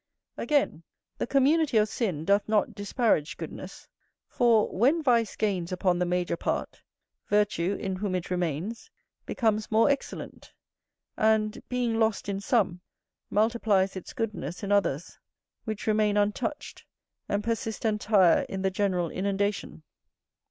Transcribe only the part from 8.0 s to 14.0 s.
it remains, becomes more excellent, and, being lost in some, multiplies